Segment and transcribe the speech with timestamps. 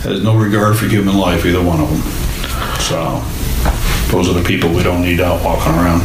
[0.00, 2.00] has no regard for human life, either one of them.
[2.80, 3.22] So,
[4.10, 6.02] those are the people we don't need out walking around.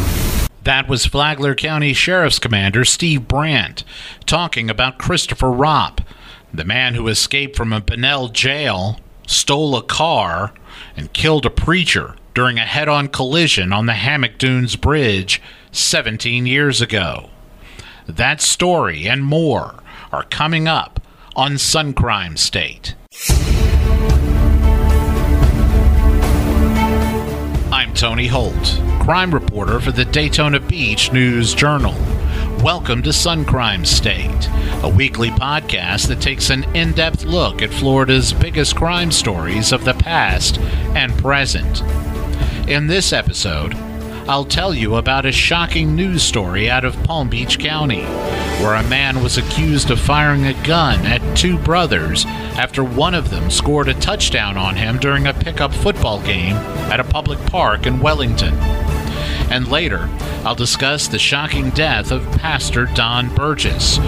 [0.64, 3.84] That was Flagler County Sheriff's Commander Steve Brandt
[4.26, 6.04] talking about Christopher Ropp,
[6.52, 10.52] the man who escaped from a Bunnell jail, stole a car,
[10.96, 15.40] and killed a preacher during a head on collision on the Hammock Dunes Bridge
[15.72, 17.30] 17 years ago.
[18.06, 19.82] That story and more
[20.12, 21.00] are coming up
[21.34, 22.94] on Sun Crime State.
[27.72, 31.94] I'm Tony Holt, crime reporter for the Daytona Beach News Journal.
[32.62, 34.50] Welcome to Sun Crime State,
[34.82, 39.86] a weekly podcast that takes an in depth look at Florida's biggest crime stories of
[39.86, 40.58] the past
[40.94, 41.80] and present.
[42.68, 43.72] In this episode,
[44.28, 48.02] I'll tell you about a shocking news story out of Palm Beach County,
[48.60, 53.30] where a man was accused of firing a gun at two brothers after one of
[53.30, 56.56] them scored a touchdown on him during a pickup football game
[56.90, 58.54] at a public park in Wellington.
[59.48, 60.08] And later,
[60.44, 63.98] I'll discuss the shocking death of Pastor Don Burgess,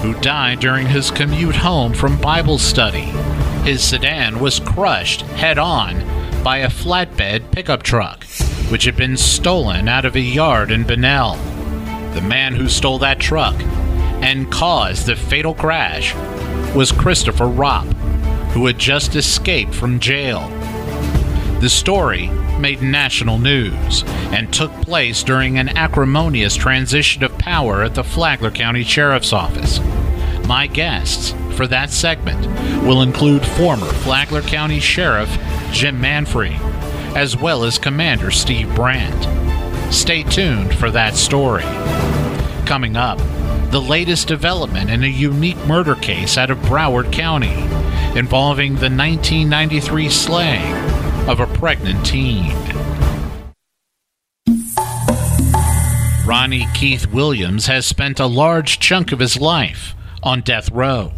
[0.00, 3.12] who died during his commute home from Bible study.
[3.62, 6.00] His sedan was crushed head on
[6.42, 8.24] by a flatbed pickup truck
[8.68, 11.36] which had been stolen out of a yard in Bunnell.
[12.14, 13.54] The man who stole that truck
[14.22, 16.14] and caused the fatal crash
[16.74, 17.92] was Christopher Ropp,
[18.52, 20.48] who had just escaped from jail.
[21.60, 22.28] The story
[22.58, 28.50] made national news and took place during an acrimonious transition of power at the Flagler
[28.50, 29.78] County Sheriff's Office.
[30.46, 32.46] My guests for that segment
[32.84, 35.30] will include former Flagler County Sheriff
[35.72, 36.54] Jim Manfre
[37.16, 39.24] as well as Commander Steve Brandt.
[39.90, 41.62] Stay tuned for that story.
[42.66, 43.16] Coming up,
[43.70, 47.54] the latest development in a unique murder case out of Broward County
[48.18, 50.74] involving the 1993 slaying
[51.26, 52.52] of a pregnant teen.
[56.26, 61.12] Ronnie Keith Williams has spent a large chunk of his life on death row.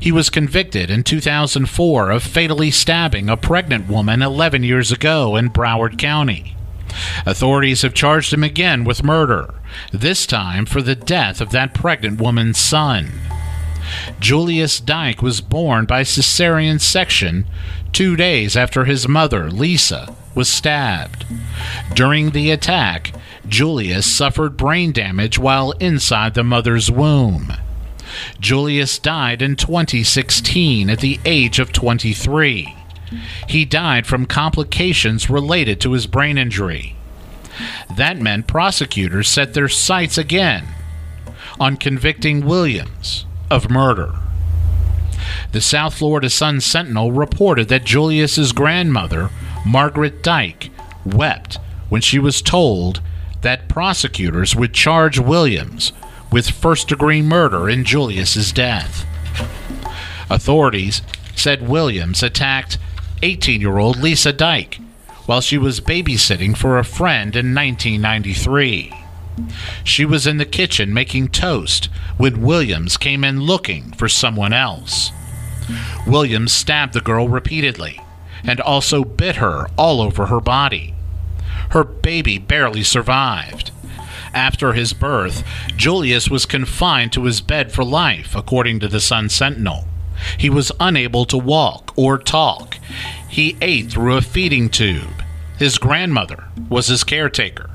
[0.00, 5.50] He was convicted in 2004 of fatally stabbing a pregnant woman 11 years ago in
[5.50, 6.56] Broward County.
[7.26, 9.54] Authorities have charged him again with murder,
[9.92, 13.12] this time for the death of that pregnant woman's son.
[14.18, 17.46] Julius Dyke was born by cesarean section
[17.92, 21.24] two days after his mother, Lisa, was stabbed.
[21.94, 23.12] During the attack,
[23.48, 27.52] Julius suffered brain damage while inside the mother's womb.
[28.40, 32.76] Julius died in 2016 at the age of 23.
[33.48, 36.96] He died from complications related to his brain injury.
[37.96, 40.66] That meant prosecutors set their sights again
[41.58, 44.14] on convicting Williams of murder.
[45.52, 49.30] The South Florida Sun Sentinel reported that Julius's grandmother,
[49.64, 50.70] Margaret Dyke,
[51.04, 53.00] wept when she was told
[53.42, 55.92] that prosecutors would charge Williams
[56.30, 59.06] with first degree murder in Julius's death.
[60.28, 61.02] Authorities
[61.34, 62.78] said Williams attacked
[63.22, 64.78] 18 year old Lisa Dyke
[65.26, 68.92] while she was babysitting for a friend in 1993.
[69.84, 75.10] She was in the kitchen making toast when Williams came in looking for someone else.
[76.06, 78.00] Williams stabbed the girl repeatedly
[78.44, 80.94] and also bit her all over her body.
[81.70, 83.72] Her baby barely survived.
[84.34, 85.44] After his birth,
[85.76, 89.86] Julius was confined to his bed for life, according to the Sun Sentinel.
[90.38, 92.78] He was unable to walk or talk.
[93.28, 95.22] He ate through a feeding tube.
[95.58, 97.70] His grandmother was his caretaker.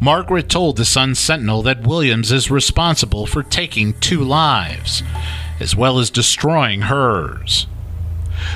[0.00, 5.02] Margaret told the Sun Sentinel that Williams is responsible for taking two lives,
[5.60, 7.66] as well as destroying hers.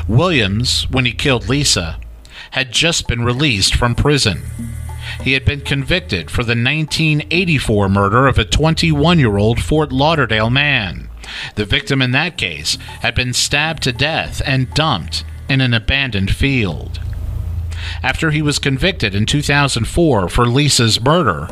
[0.08, 1.98] Williams, when he killed Lisa,
[2.52, 4.42] had just been released from prison
[5.22, 10.50] he had been convicted for the 1984 murder of a 21 year old Fort Lauderdale
[10.50, 11.08] man.
[11.54, 16.34] The victim in that case had been stabbed to death and dumped in an abandoned
[16.34, 17.00] field.
[18.02, 21.48] After he was convicted in 2004 for Lisa's murder,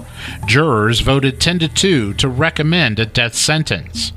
[0.47, 4.13] jurors voted 10 to 2 to recommend a death sentence.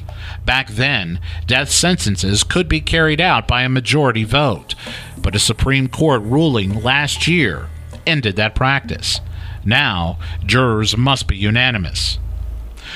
[0.46, 4.76] Back then, death sentences could be carried out by a majority vote,
[5.18, 7.70] but a Supreme Court ruling last year
[8.06, 9.20] ended that practice.
[9.66, 12.20] Now, jurors must be unanimous.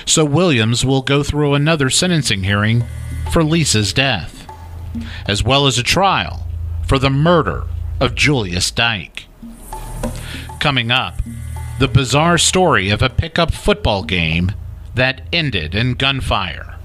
[0.06, 2.84] So Williams will go through another sentencing hearing
[3.32, 4.48] for Lisa's death,
[5.28, 6.48] as well as a trial
[6.88, 7.64] for the murder
[8.00, 9.26] of Julius Dyke.
[10.60, 11.22] Coming up,
[11.80, 14.52] the bizarre story of a pickup football game
[14.96, 16.78] that ended in gunfire.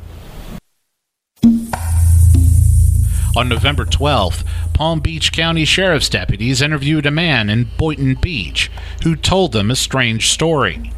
[3.36, 4.44] On November 12th,
[4.80, 8.70] Palm Beach County Sheriff's deputies interviewed a man in Boynton Beach
[9.02, 10.90] who told them a strange story.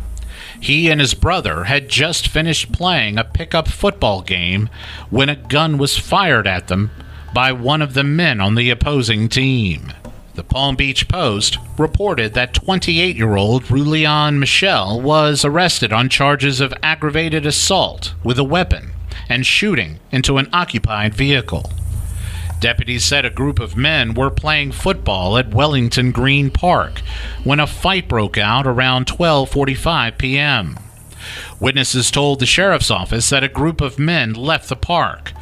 [0.60, 4.70] He and his brother had just finished playing a pickup football game
[5.10, 6.92] when a gun was fired at them
[7.34, 9.92] by one of the men on the opposing team.
[10.36, 16.60] The Palm Beach Post reported that 28 year old Rulian Michel was arrested on charges
[16.60, 18.92] of aggravated assault with a weapon
[19.28, 21.68] and shooting into an occupied vehicle.
[22.62, 27.00] Deputies said a group of men were playing football at Wellington Green Park
[27.42, 30.78] when a fight broke out around 12:45 p.m.
[31.58, 35.32] Witnesses told the sheriff's office that a group of men left the park,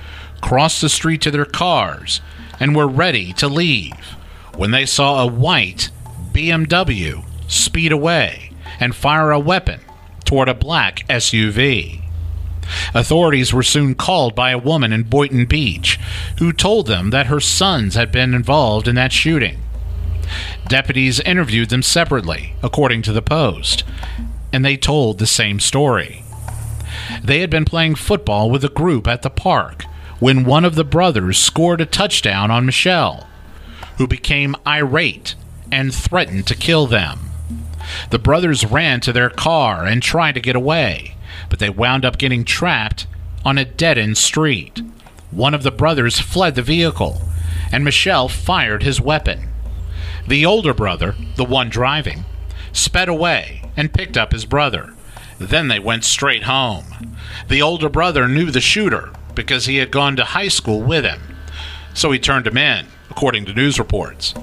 [0.40, 2.22] crossed the street to their cars,
[2.58, 4.17] and were ready to leave
[4.56, 5.90] when they saw a white
[6.32, 8.50] BMW speed away
[8.81, 9.81] and fire a weapon
[10.25, 12.00] toward a black SUV.
[12.94, 15.99] Authorities were soon called by a woman in Boynton Beach
[16.38, 19.58] who told them that her sons had been involved in that shooting.
[20.69, 23.84] Deputies interviewed them separately, according to the Post,
[24.52, 26.22] and they told the same story.
[27.22, 29.84] They had been playing football with a group at the park
[30.20, 33.26] when one of the brothers scored a touchdown on Michel,
[33.99, 35.34] who became irate
[35.72, 37.31] and threatened to kill them.
[38.11, 41.17] The brothers ran to their car and tried to get away,
[41.50, 43.06] but they wound up getting trapped
[43.44, 44.81] on a dead end street.
[45.31, 47.20] One of the brothers fled the vehicle,
[47.70, 49.49] and Michel fired his weapon.
[50.26, 52.25] The older brother, the one driving,
[52.73, 54.94] sped away and picked up his brother.
[55.38, 57.17] Then they went straight home.
[57.49, 61.20] The older brother knew the shooter because he had gone to high school with him,
[61.94, 64.35] so he turned him in according to news reports.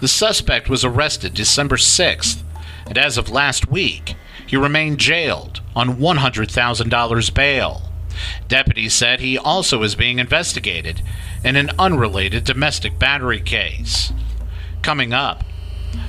[0.00, 2.42] The suspect was arrested December 6th,
[2.86, 4.16] and as of last week,
[4.46, 7.82] he remained jailed on $100,000 bail.
[8.48, 11.02] Deputies said he also is being investigated
[11.44, 14.12] in an unrelated domestic battery case.
[14.82, 15.44] Coming up,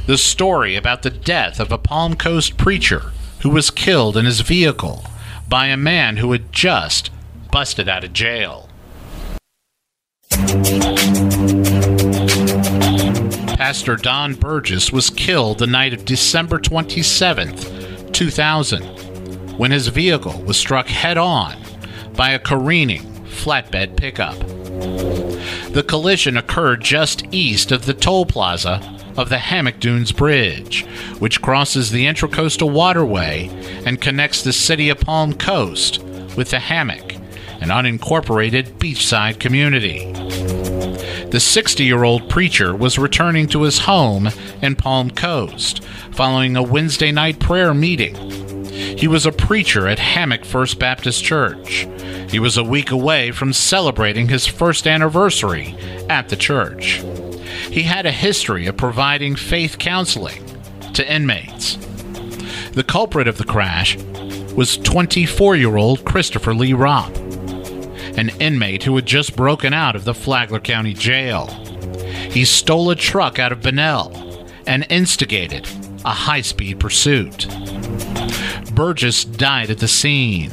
[0.05, 4.41] the story about the death of a Palm Coast preacher who was killed in his
[4.41, 5.03] vehicle
[5.47, 7.09] by a man who had just
[7.51, 8.69] busted out of jail.
[13.57, 18.83] Pastor Don Burgess was killed the night of December 27, 2000,
[19.57, 21.55] when his vehicle was struck head on
[22.15, 24.37] by a careening flatbed pickup.
[25.73, 28.81] The collision occurred just east of the toll plaza
[29.17, 30.85] of the Hammock Dunes Bridge,
[31.19, 33.49] which crosses the Intracoastal Waterway
[33.85, 36.01] and connects the city of Palm Coast
[36.35, 37.13] with the Hammock,
[37.61, 40.11] an unincorporated beachside community.
[41.29, 44.29] The 60 year old preacher was returning to his home
[44.61, 48.44] in Palm Coast following a Wednesday night prayer meeting.
[48.75, 51.87] He was a preacher at Hammock First Baptist Church.
[52.29, 55.75] He was a week away from celebrating his first anniversary
[56.09, 57.01] at the church.
[57.71, 60.43] He had a history of providing faith counseling
[60.93, 61.77] to inmates.
[62.73, 63.95] The culprit of the crash
[64.53, 67.15] was 24 year old Christopher Lee Ropp,
[68.17, 71.47] an inmate who had just broken out of the Flagler County Jail.
[72.29, 75.65] He stole a truck out of Bunnell and instigated
[76.03, 77.47] a high speed pursuit.
[78.75, 80.51] Burgess died at the scene.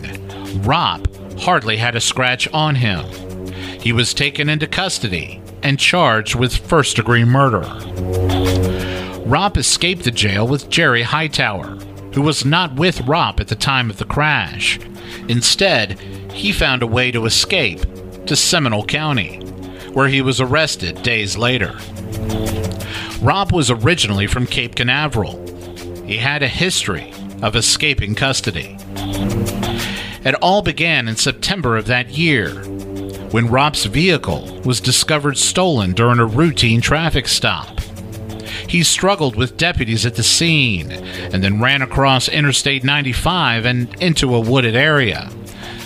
[0.63, 3.05] Ropp hardly had a scratch on him.
[3.81, 7.63] He was taken into custody and charged with first degree murder.
[9.27, 11.77] Ropp escaped the jail with Jerry Hightower,
[12.15, 14.79] who was not with Ropp at the time of the crash.
[15.29, 15.99] Instead,
[16.31, 17.81] he found a way to escape
[18.27, 19.39] to Seminole County,
[19.95, 21.73] where he was arrested days later.
[23.21, 25.45] Ropp was originally from Cape Canaveral.
[26.07, 28.77] He had a history of escaping custody.
[30.25, 32.63] It all began in September of that year
[33.33, 37.81] when Ropp's vehicle was discovered stolen during a routine traffic stop.
[38.69, 44.35] He struggled with deputies at the scene and then ran across Interstate 95 and into
[44.35, 45.29] a wooded area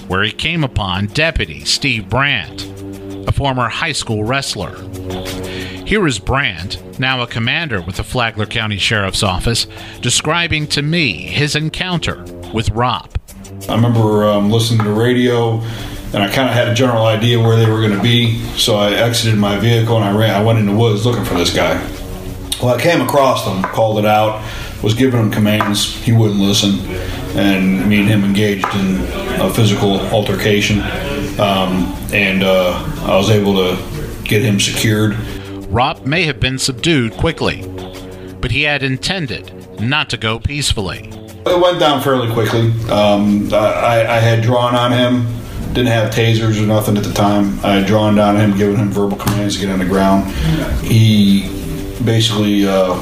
[0.09, 2.65] where he came upon Deputy Steve Brandt,
[3.27, 4.77] a former high school wrestler.
[5.87, 9.69] Here is Brandt, now a commander with the Flagler County Sheriff's Office,
[10.01, 13.13] describing to me his encounter with Ropp.
[13.69, 15.61] I remember um, listening to radio,
[16.13, 18.37] and I kind of had a general idea where they were going to be.
[18.57, 20.35] So I exited my vehicle and I ran.
[20.35, 21.81] I went in the woods looking for this guy.
[22.61, 24.45] Well, I came across him, called it out,
[24.83, 25.95] was giving him commands.
[26.03, 26.81] He wouldn't listen,
[27.39, 28.97] and me and him engaged in
[29.41, 30.81] a physical altercation.
[31.39, 32.73] Um, and uh,
[33.07, 33.77] I was able to
[34.25, 35.17] get him secured.
[35.69, 37.63] Ropp may have been subdued quickly,
[38.41, 41.11] but he had intended not to go peacefully.
[41.47, 42.73] It went down fairly quickly.
[42.91, 45.27] Um, I, I, had drawn on him
[45.77, 47.61] didn't have tasers or nothing at the time.
[47.63, 50.25] I had drawn down him, giving him verbal commands to get on the ground.
[50.83, 51.43] He
[52.03, 52.97] basically uh,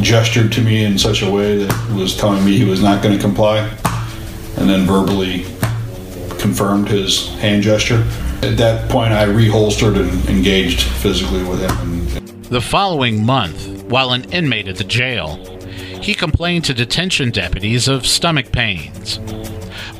[0.00, 3.14] gestured to me in such a way that was telling me he was not going
[3.14, 3.58] to comply,
[4.56, 5.42] and then verbally
[6.40, 8.02] confirmed his hand gesture.
[8.42, 12.42] At that point, I reholstered and engaged physically with him.
[12.50, 15.36] The following month, while an inmate at the jail,
[16.02, 19.18] he complained to detention deputies of stomach pains.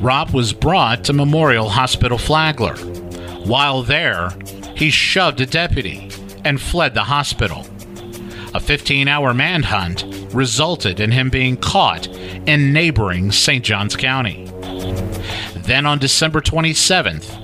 [0.01, 2.75] Ropp was brought to Memorial Hospital Flagler.
[3.45, 4.31] While there,
[4.75, 6.09] he shoved a deputy
[6.43, 7.65] and fled the hospital.
[8.53, 13.63] A 15 hour manhunt resulted in him being caught in neighboring St.
[13.63, 14.51] Johns County.
[15.55, 17.39] Then on December 27th,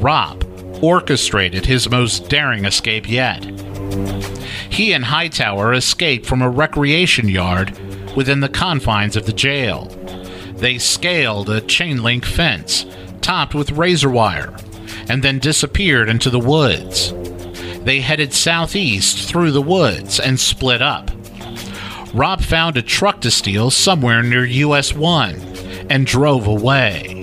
[0.00, 0.43] Ropp
[0.84, 3.42] orchestrated his most daring escape yet.
[4.70, 7.78] He and Hightower escaped from a recreation yard
[8.14, 9.86] within the confines of the jail.
[10.56, 12.86] They scaled a chain link fence
[13.20, 14.54] topped with razor wire
[15.08, 17.12] and then disappeared into the woods.
[17.84, 21.10] They headed southeast through the woods and split up.
[22.12, 25.34] Ropp found a truck to steal somewhere near US 1
[25.88, 27.13] and drove away.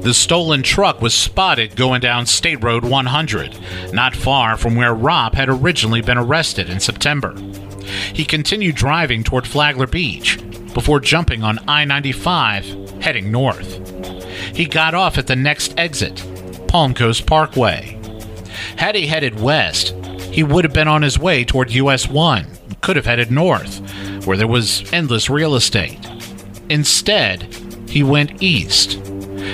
[0.00, 5.34] The stolen truck was spotted going down State Road 100, not far from where Ropp
[5.34, 7.38] had originally been arrested in September.
[8.14, 10.38] He continued driving toward Flagler Beach
[10.72, 13.76] before jumping on I 95, heading north.
[14.56, 16.24] He got off at the next exit,
[16.66, 17.98] Palm Coast Parkway.
[18.76, 19.94] Had he headed west,
[20.32, 22.46] he would have been on his way toward US 1,
[22.80, 23.80] could have headed north,
[24.24, 25.98] where there was endless real estate.
[26.70, 27.42] Instead,
[27.88, 28.98] he went east,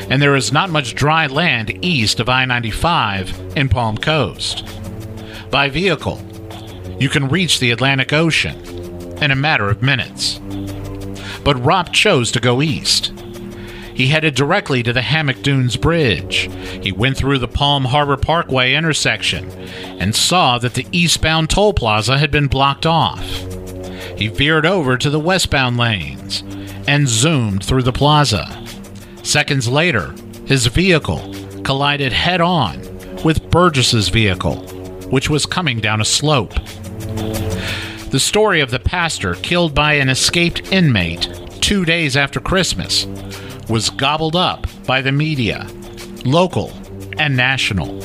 [0.09, 4.65] and there is not much dry land east of I 95 in Palm Coast.
[5.51, 6.21] By vehicle,
[6.99, 8.59] you can reach the Atlantic Ocean
[9.23, 10.39] in a matter of minutes.
[11.45, 13.13] But Ropp chose to go east.
[13.95, 16.51] He headed directly to the Hammock Dunes Bridge.
[16.83, 19.51] He went through the Palm Harbor Parkway intersection
[19.99, 23.25] and saw that the eastbound toll plaza had been blocked off.
[24.19, 26.43] He veered over to the westbound lanes
[26.87, 28.56] and zoomed through the plaza.
[29.27, 30.15] Seconds later,
[30.45, 32.81] his vehicle collided head on
[33.25, 34.59] with Burgess's vehicle,
[35.11, 36.55] which was coming down a slope.
[38.11, 41.29] The story of the pastor killed by an escaped inmate
[41.61, 43.05] two days after Christmas
[43.69, 45.67] was gobbled up by the media,
[46.25, 46.71] local
[47.19, 48.01] and national.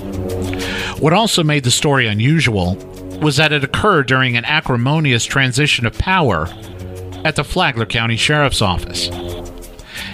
[0.97, 2.77] What also made the story unusual
[3.21, 6.47] was that it occurred during an acrimonious transition of power
[7.23, 9.11] at the Flagler County Sheriff's Office.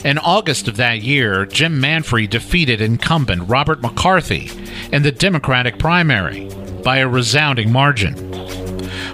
[0.03, 4.51] In August of that year, Jim Manfre defeated incumbent Robert McCarthy
[4.91, 6.49] in the Democratic primary
[6.83, 8.15] by a resounding margin.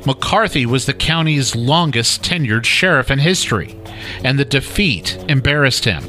[0.05, 3.79] McCarthy was the county's longest tenured sheriff in history,
[4.23, 6.03] and the defeat embarrassed him.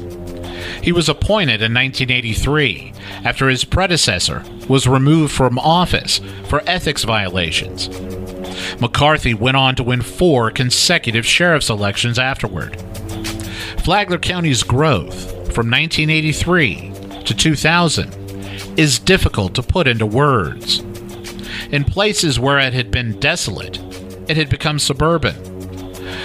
[0.83, 7.89] He was appointed in 1983 after his predecessor was removed from office for ethics violations.
[8.81, 12.81] McCarthy went on to win four consecutive sheriff's elections afterward.
[13.85, 16.91] Flagler County's growth from 1983
[17.23, 20.79] to 2000 is difficult to put into words.
[21.71, 23.77] In places where it had been desolate,
[24.27, 25.35] it had become suburban.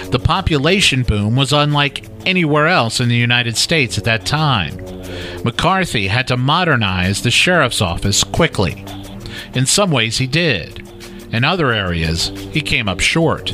[0.09, 4.75] The population boom was unlike anywhere else in the United States at that time.
[5.43, 8.83] McCarthy had to modernize the sheriff's office quickly.
[9.53, 10.79] In some ways, he did.
[11.31, 13.53] In other areas, he came up short.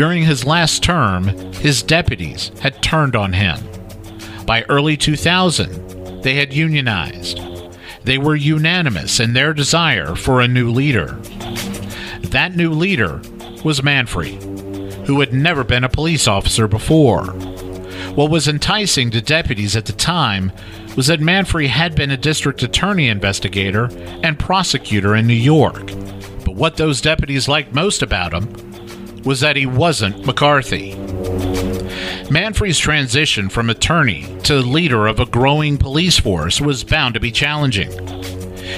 [0.00, 3.60] During his last term, his deputies had turned on him.
[4.46, 7.38] By early 2000, they had unionized.
[8.04, 11.18] They were unanimous in their desire for a new leader.
[12.30, 13.20] That new leader
[13.62, 14.42] was Manfre,
[15.04, 17.24] who had never been a police officer before.
[18.14, 20.50] What was enticing to deputies at the time
[20.96, 23.90] was that Manfre had been a district attorney investigator
[24.22, 25.88] and prosecutor in New York.
[26.46, 28.69] But what those deputies liked most about him
[29.24, 30.94] was that he wasn't McCarthy.
[32.30, 37.32] Manfre's transition from attorney to leader of a growing police force was bound to be
[37.32, 37.90] challenging.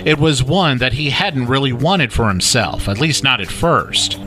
[0.07, 4.19] It was one that he hadn't really wanted for himself, at least not at first.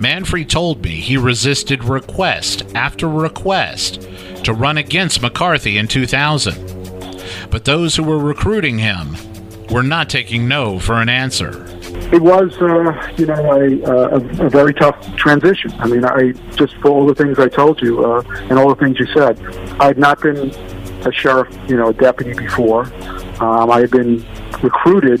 [0.00, 4.08] Manfre told me he resisted request after request
[4.44, 6.56] to run against McCarthy in 2000.
[7.50, 9.16] But those who were recruiting him
[9.70, 11.67] were not taking no for an answer.
[12.10, 15.70] It was, uh, you know, a, a, a very tough transition.
[15.78, 18.82] I mean, I just for all the things I told you uh, and all the
[18.82, 19.38] things you said,
[19.78, 20.50] I had not been
[21.06, 22.84] a sheriff, you know, a deputy before.
[23.42, 24.24] Um, I had been
[24.62, 25.20] recruited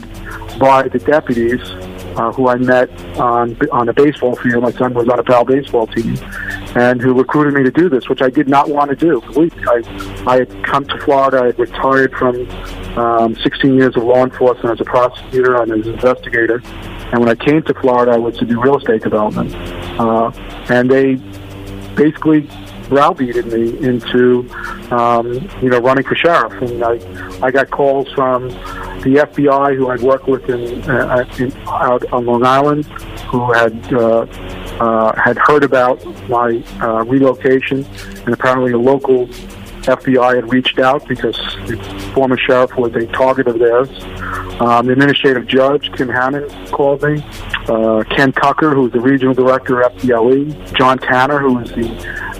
[0.58, 1.60] by the deputies
[2.16, 4.62] uh, who I met on on a baseball field.
[4.62, 6.16] My son was on a PAL baseball team,
[6.74, 9.22] and who recruited me to do this, which I did not want to do.
[9.68, 11.42] I I had come to Florida.
[11.42, 12.48] I had retired from
[12.98, 16.60] um, 16 years of law enforcement as a prosecutor and as an investigator.
[17.12, 19.54] And when I came to Florida, I was to do real estate development.
[19.98, 20.30] Uh,
[20.68, 21.14] and they
[21.94, 22.48] basically
[22.88, 24.48] browbeated me into,
[24.90, 26.52] um, you know, running for sheriff.
[26.62, 26.98] And I,
[27.46, 32.26] I got calls from the FBI who I'd worked with in, uh, in out on
[32.26, 32.86] Long Island,
[33.30, 34.26] who had uh,
[34.80, 37.84] uh, had heard about my uh, relocation,
[38.24, 39.28] and apparently a local
[39.88, 41.76] FBI had reached out because the
[42.14, 43.88] former sheriff was a target of theirs.
[44.60, 47.22] Um, the administrative judge, Tim Hammond, called me.
[47.68, 50.76] Uh, Ken Tucker, who was the regional director of FDLE.
[50.76, 51.88] John Tanner, who was the,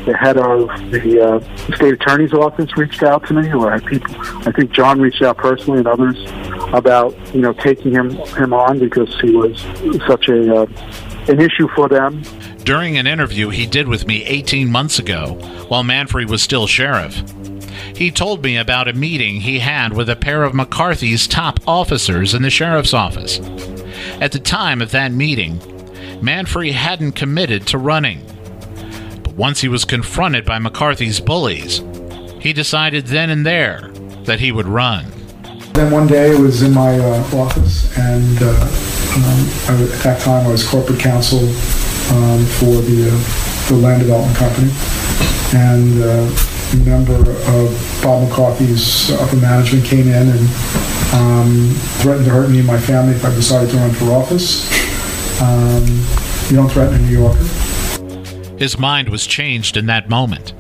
[0.05, 3.53] the head of the uh, state attorney's office, reached out to me.
[3.53, 6.17] Or I, people, I think John reached out personally, and others
[6.75, 9.61] about you know taking him him on because he was
[10.07, 10.67] such a uh,
[11.29, 12.23] an issue for them.
[12.69, 17.23] During an interview he did with me 18 months ago, while Manfre was still sheriff,
[17.97, 22.35] he told me about a meeting he had with a pair of McCarthy's top officers
[22.35, 23.41] in the sheriff's office.
[24.21, 25.59] At the time of that meeting,
[26.21, 28.21] Manfre hadn't committed to running.
[29.25, 31.83] But once he was confronted by McCarthy's bullies,
[32.39, 33.91] he decided then and there
[34.25, 35.07] that he would run.
[35.73, 38.51] Then one day I was in my uh, office, and uh,
[39.17, 41.49] um, I, at that time I was corporate counsel
[42.11, 44.71] um, for the, uh, the land development company.
[45.55, 50.49] And uh, a member of Bob McCarthy's upper management came in and
[51.15, 54.69] um, threatened to hurt me and my family if I decided to run for office.
[55.41, 55.85] Um,
[56.51, 57.45] you don't threaten a New Yorker.
[58.59, 60.53] His mind was changed in that moment.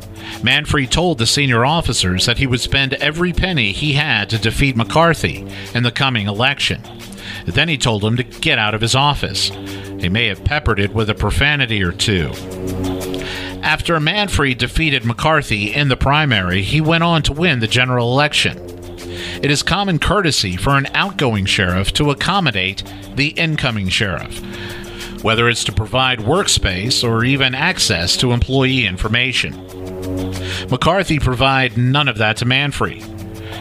[0.43, 4.77] Manfre told the senior officers that he would spend every penny he had to defeat
[4.77, 6.81] McCarthy in the coming election.
[7.53, 9.51] Then he told him to get out of his office.
[10.01, 12.33] He may have peppered it with a profanity or two.
[13.63, 18.57] After Manfre defeated McCarthy in the primary, he went on to win the general election.
[19.43, 22.83] It is common courtesy for an outgoing sheriff to accommodate
[23.17, 24.39] the incoming sheriff,
[25.23, 29.55] whether it's to provide workspace or even access to employee information.
[30.71, 33.03] McCarthy provided none of that to Manfre.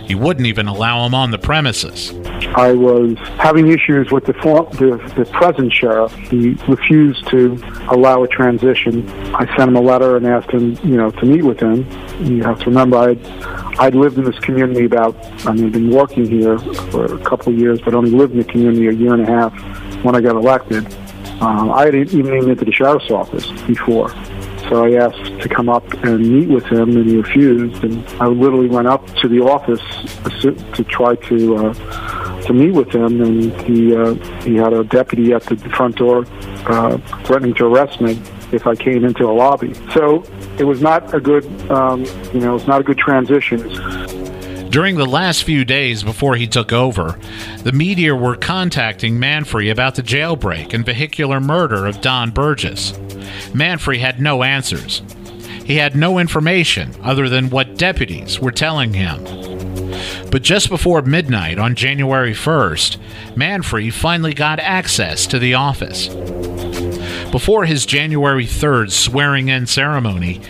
[0.08, 2.12] He wouldn't even allow him on the premises.
[2.56, 6.14] I was having issues with the, the, the present sheriff.
[6.14, 9.08] He refused to allow a transition.
[9.36, 11.88] I sent him a letter and asked him, you know, to meet with him.
[12.24, 13.26] You have to remember, I'd,
[13.80, 17.54] I'd lived in this community about, I mean, I've been working here for a couple
[17.54, 20.22] of years, but only lived in the community a year and a half when I
[20.22, 20.86] got elected.
[21.42, 24.10] Um, I had even been into the sheriff's office before.
[24.70, 27.84] So I asked to come up and meet with him, and he refused.
[27.84, 29.82] And I literally went up to the office
[30.42, 31.74] to try to uh,
[32.48, 36.26] to meet with him, and he uh, he had a deputy at the front door
[36.68, 38.20] uh, threatening to arrest me
[38.52, 39.74] if I came into a lobby.
[39.94, 40.24] So
[40.58, 43.60] it was not a good, um, you know, it's not a good transition.
[44.70, 47.20] During the last few days before he took over,
[47.64, 52.92] the media were contacting Manfre about the jailbreak and vehicular murder of Don Burgess.
[53.54, 55.02] Manfre had no answers.
[55.66, 59.47] He had no information other than what deputies were telling him.
[60.30, 62.98] But just before midnight on January 1st,
[63.36, 66.10] Manfre finally got access to the office.
[67.32, 70.42] Before his January 3rd swearing in ceremony,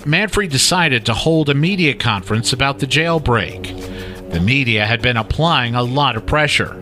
[0.00, 4.30] Manfre decided to hold a media conference about the jailbreak.
[4.32, 6.80] The media had been applying a lot of pressure.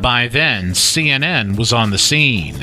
[0.00, 2.56] By then, CNN was on the scene.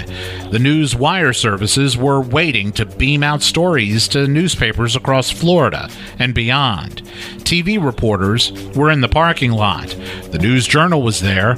[0.51, 6.33] The news wire services were waiting to beam out stories to newspapers across Florida and
[6.33, 7.03] beyond.
[7.45, 9.95] TV reporters were in the parking lot.
[10.31, 11.55] The News Journal was there.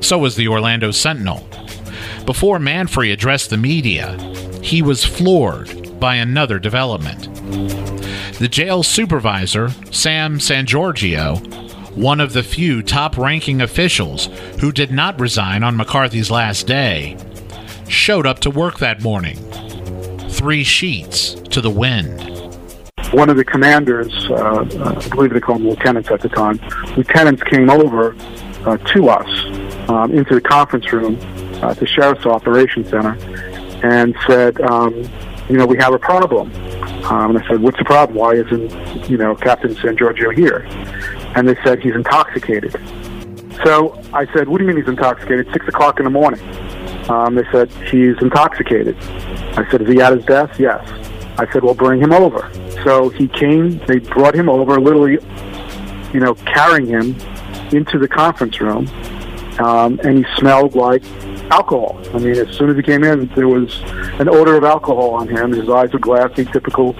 [0.00, 1.44] So was the Orlando Sentinel.
[2.24, 4.16] Before Manfre addressed the media,
[4.62, 7.24] he was floored by another development.
[8.38, 14.26] The jail supervisor, Sam Sangiorgio, one of the few top ranking officials
[14.60, 17.16] who did not resign on McCarthy's last day,
[17.90, 19.36] showed up to work that morning.
[20.30, 22.20] Three sheets to the wind.
[23.12, 26.58] One of the commanders, uh, uh I believe they called them lieutenants at the time,
[26.96, 28.16] lieutenants came over
[28.64, 31.16] uh, to us um, into the conference room
[31.62, 33.16] at the Sheriff's Operations Center
[33.84, 34.94] and said, um,
[35.48, 36.52] you know, we have a problem.
[37.04, 38.16] Um, and I said, what's the problem?
[38.16, 40.66] Why isn't, you know, Captain Sangiorgio here?
[41.34, 42.72] and they said he's intoxicated.
[43.64, 45.48] So I said, what do you mean he's intoxicated?
[45.52, 46.40] Six o'clock in the morning.
[47.08, 48.96] Um, they said, he's intoxicated.
[49.56, 50.58] I said, is he at his desk?
[50.58, 50.86] Yes.
[51.38, 52.50] I said, well, bring him over.
[52.84, 55.18] So he came, they brought him over, literally,
[56.12, 57.18] you know, carrying him
[57.72, 58.88] into the conference room.
[59.58, 61.02] Um, and he smelled like
[61.50, 62.00] alcohol.
[62.14, 63.80] I mean, as soon as he came in, there was
[64.20, 65.52] an odor of alcohol on him.
[65.52, 66.94] His eyes were glassy, typical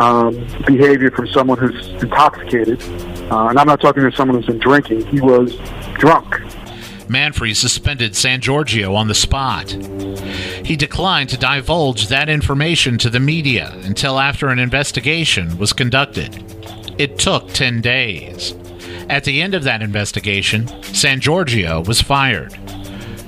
[0.00, 0.34] um,
[0.66, 2.82] behavior from someone who's intoxicated.
[3.30, 5.06] Uh, and I'm not talking to someone who's been drinking.
[5.06, 5.56] He was
[5.94, 6.40] drunk.
[7.08, 9.70] Manfre suspended Sangiorgio on the spot.
[10.64, 16.42] He declined to divulge that information to the media until after an investigation was conducted.
[16.98, 18.54] It took 10 days.
[19.08, 22.56] At the end of that investigation, Sangiorgio was fired.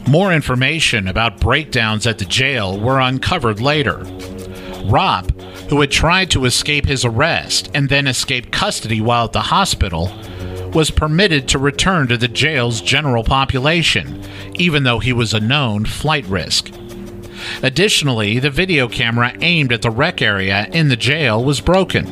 [0.09, 3.99] More information about breakdowns at the jail were uncovered later.
[4.89, 5.31] Ropp,
[5.69, 10.07] who had tried to escape his arrest and then escape custody while at the hospital,
[10.75, 14.23] was permitted to return to the jail's general population,
[14.55, 16.71] even though he was a known flight risk.
[17.63, 22.07] Additionally, the video camera aimed at the rec area in the jail was broken.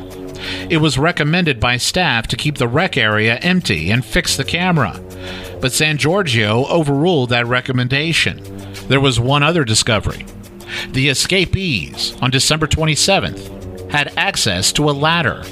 [0.71, 5.01] It was recommended by staff to keep the rec area empty and fix the camera,
[5.61, 8.43] but Sangiorgio overruled that recommendation.
[8.89, 10.27] There was one other discovery.
[10.91, 15.43] The escapees, on December 27th, had access to a ladder.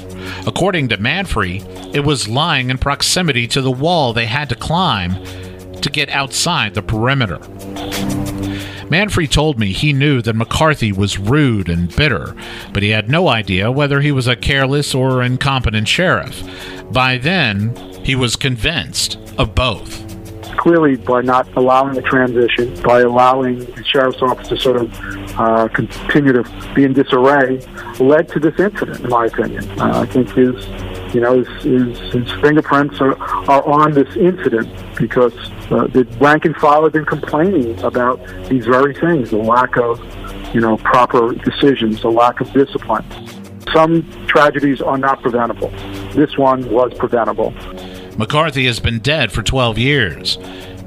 [0.47, 1.61] According to Manfre,
[1.95, 5.23] it was lying in proximity to the wall they had to climb
[5.81, 7.39] to get outside the perimeter.
[8.89, 12.35] Manfre told me he knew that McCarthy was rude and bitter,
[12.71, 16.43] but he had no idea whether he was a careless or incompetent sheriff.
[16.91, 20.14] By then, he was convinced of both.
[20.65, 25.67] Clearly, by not allowing the transition, by allowing the sheriff's office to sort of uh,
[25.67, 27.59] continue to be in disarray,
[27.99, 29.63] led to this incident, in my opinion.
[29.79, 30.55] Uh, I think his,
[31.13, 33.15] you know, his, his, his fingerprints are,
[33.47, 35.35] are on this incident because
[35.69, 39.99] uh, the rank and file have been complaining about these very things: the lack of,
[40.55, 43.05] you know, proper decisions, the lack of discipline.
[43.71, 45.69] Some tragedies are not preventable.
[46.13, 47.53] This one was preventable.
[48.17, 50.37] McCarthy has been dead for 12 years.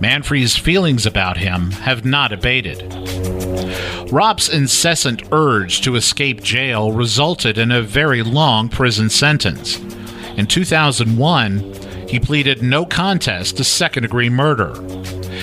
[0.00, 2.82] Manfre's feelings about him have not abated.
[4.10, 9.78] Ropp's incessant urge to escape jail resulted in a very long prison sentence.
[10.36, 11.74] In 2001,
[12.08, 14.72] he pleaded no contest to second degree murder.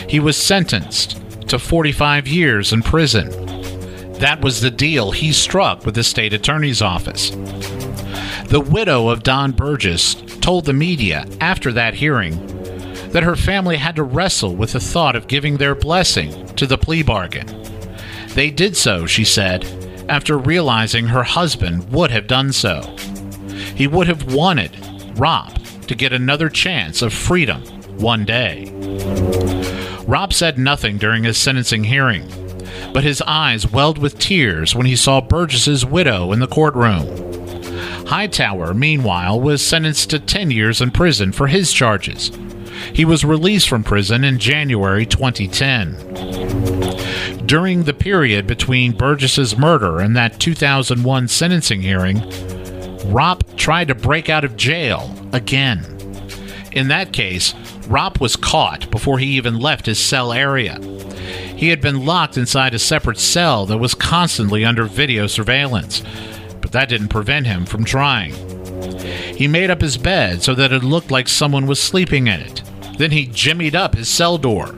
[0.09, 3.29] He was sentenced to 45 years in prison.
[4.13, 7.29] That was the deal he struck with the state attorney's office.
[8.47, 10.15] The widow of Don Burgess
[10.45, 12.31] told the media after that hearing
[13.07, 16.77] that her family had to wrestle with the thought of giving their blessing to the
[16.77, 17.47] plea bargain.
[18.35, 19.65] They did so, she said,
[20.07, 22.81] after realizing her husband would have done so.
[23.73, 24.73] He would have wanted
[25.15, 27.63] Ropp to get another chance of freedom
[27.97, 28.71] one day.
[30.05, 32.27] Ropp said nothing during his sentencing hearing,
[32.93, 37.34] but his eyes welled with tears when he saw Burgess's widow in the courtroom.
[38.07, 42.31] Hightower, meanwhile, was sentenced to 10 years in prison for his charges.
[42.93, 45.95] He was released from prison in January 2010.
[47.45, 52.17] During the period between Burgess's murder and that 2001 sentencing hearing,
[53.11, 55.83] Ropp tried to break out of jail again.
[56.71, 57.53] In that case,
[57.87, 60.79] Ropp was caught before he even left his cell area.
[61.55, 66.03] He had been locked inside a separate cell that was constantly under video surveillance,
[66.75, 68.33] that didn't prevent him from trying.
[69.33, 72.61] He made up his bed so that it looked like someone was sleeping in it.
[72.97, 74.75] Then he jimmied up his cell door.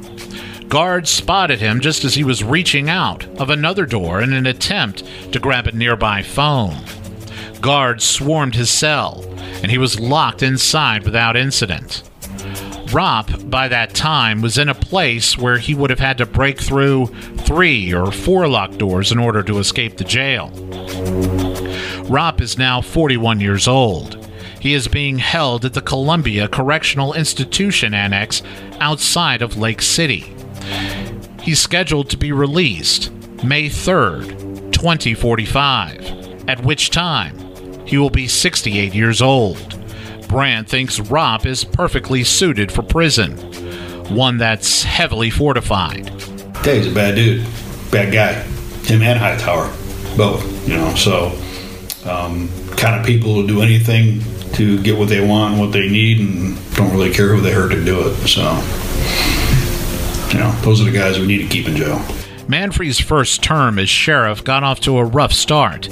[0.67, 5.03] Guards spotted him just as he was reaching out of another door in an attempt
[5.31, 6.77] to grab a nearby phone.
[7.61, 9.23] Guards swarmed his cell,
[9.63, 12.03] and he was locked inside without incident.
[12.91, 16.61] Ropp, by that time, was in a place where he would have had to break
[16.61, 17.07] through
[17.39, 20.51] three or four locked doors in order to escape the jail.
[22.07, 24.25] Ropp is now 41 years old.
[24.61, 28.41] He is being held at the Columbia Correctional Institution Annex
[28.79, 30.33] outside of Lake City.
[31.41, 33.11] He's scheduled to be released
[33.43, 37.37] May 3rd, 2045, at which time
[37.85, 39.75] he will be 68 years old.
[40.29, 43.37] Brandt thinks Ropp is perfectly suited for prison,
[44.15, 46.09] one that's heavily fortified.
[46.63, 47.45] He's a bad dude,
[47.91, 48.33] bad guy.
[48.85, 49.67] Him and Hightower,
[50.15, 50.67] both.
[50.67, 51.37] You know, so
[52.07, 54.21] um, kind of people who do anything
[54.53, 57.51] to get what they want and what they need, and don't really care who they
[57.51, 58.15] hurt to do it.
[58.27, 58.41] So,
[60.31, 62.01] you know, those are the guys we need to keep in jail.
[62.47, 65.89] Manfre's first term as sheriff got off to a rough start,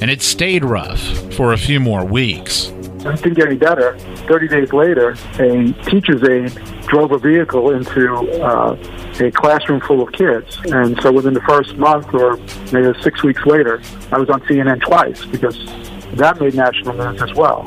[0.00, 1.00] and it stayed rough
[1.34, 2.72] for a few more weeks.
[3.12, 3.98] It didn't get any better.
[3.98, 6.54] 30 days later, a teacher's aide
[6.86, 8.76] drove a vehicle into uh,
[9.20, 10.58] a classroom full of kids.
[10.66, 12.36] And so within the first month or
[12.72, 13.80] maybe six weeks later,
[14.12, 15.56] I was on CNN twice because
[16.14, 17.64] that made national news as well.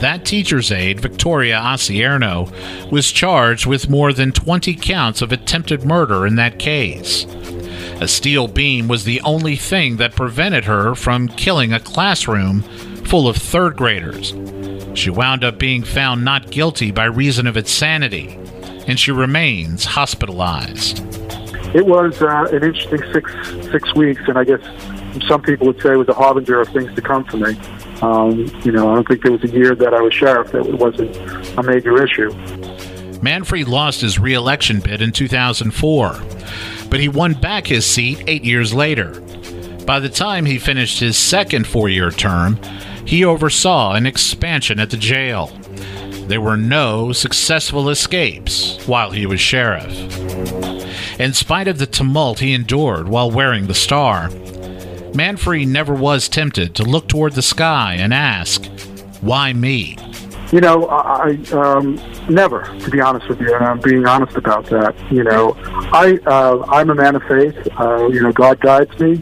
[0.00, 2.50] that teacher's aide, Victoria Acierno,
[2.90, 7.26] was charged with more than 20 counts of attempted murder in that case.
[8.00, 12.62] A steel beam was the only thing that prevented her from killing a classroom
[13.04, 14.32] full of third graders.
[14.94, 18.38] She wound up being found not guilty by reason of insanity,
[18.86, 20.98] and she remains hospitalized.
[21.74, 23.32] It was uh, an interesting six
[23.70, 24.60] six weeks, and I guess
[25.26, 27.56] some people would say it was a harbinger of things to come for me.
[28.02, 30.66] Um, you know, I don't think there was a year that I was sheriff that
[30.66, 31.16] it wasn't
[31.58, 32.30] a major issue.
[33.20, 36.20] Manfre lost his reelection bid in 2004,
[36.88, 39.20] but he won back his seat eight years later.
[39.86, 42.58] By the time he finished his second four year term,
[43.10, 45.48] he oversaw an expansion at the jail.
[46.28, 49.90] There were no successful escapes while he was sheriff.
[51.18, 54.28] In spite of the tumult he endured while wearing the star,
[55.12, 58.66] Manfre never was tempted to look toward the sky and ask,
[59.20, 59.98] Why me?
[60.52, 61.96] You know, I um,
[62.28, 64.94] never, to be honest with you, and I'm being honest about that.
[65.10, 65.56] You know,
[65.92, 67.56] I uh, I'm a man of faith.
[67.76, 69.20] Uh, you know, God guides me.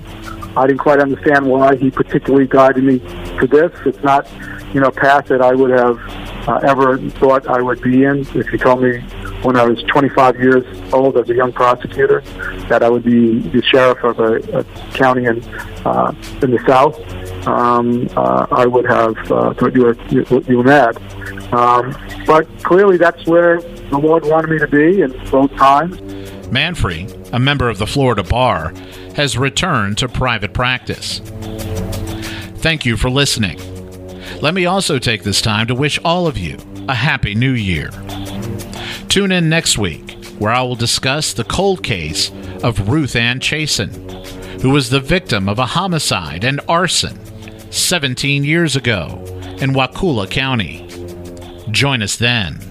[0.57, 2.99] I didn't quite understand why He particularly guided me
[3.41, 3.73] to this.
[3.87, 4.29] It's not,
[4.73, 5.99] you know, path that I would have
[6.49, 8.21] uh, ever thought I would be in.
[8.35, 8.99] If you told me
[9.43, 12.23] when I was 25 years old as a young prosecutor
[12.69, 15.43] that I would be the sheriff of a, a county in
[15.85, 16.99] uh, in the South,
[17.47, 20.97] um, uh, I would have uh, thought you were you, were mad.
[21.53, 25.97] Um, but clearly, that's where the Lord wanted me to be in both times.
[26.49, 28.73] Manfre, a member of the Florida Bar,
[29.15, 31.21] has returned to private practice.
[32.59, 33.59] Thank you for listening.
[34.41, 37.91] Let me also take this time to wish all of you a happy new year.
[39.09, 42.31] Tune in next week, where I will discuss the cold case
[42.63, 43.93] of Ruth Ann Chasen,
[44.61, 47.19] who was the victim of a homicide and arson
[47.73, 49.25] 17 years ago
[49.61, 50.87] in Wakulla County.
[51.71, 52.68] Join us then.